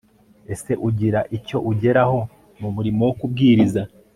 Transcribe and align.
ese 0.53 0.71
ugira 0.87 1.19
icyo 1.37 1.57
ugeraho 1.71 2.19
mu 2.61 2.69
murimo 2.75 3.01
wo 3.07 3.13
kubwiriza 3.19 3.81